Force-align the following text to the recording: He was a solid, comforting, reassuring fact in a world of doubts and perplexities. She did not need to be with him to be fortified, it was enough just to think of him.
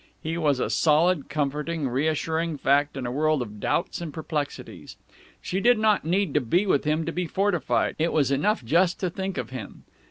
He 0.19 0.35
was 0.35 0.59
a 0.59 0.71
solid, 0.71 1.29
comforting, 1.29 1.87
reassuring 1.87 2.57
fact 2.57 2.97
in 2.97 3.05
a 3.05 3.11
world 3.11 3.43
of 3.43 3.59
doubts 3.59 4.01
and 4.01 4.11
perplexities. 4.11 4.95
She 5.43 5.59
did 5.59 5.77
not 5.77 6.03
need 6.05 6.33
to 6.33 6.41
be 6.41 6.65
with 6.65 6.85
him 6.85 7.05
to 7.05 7.11
be 7.11 7.27
fortified, 7.27 7.93
it 7.99 8.11
was 8.11 8.31
enough 8.31 8.65
just 8.65 8.99
to 9.01 9.11
think 9.11 9.37
of 9.37 9.51
him. 9.51 9.83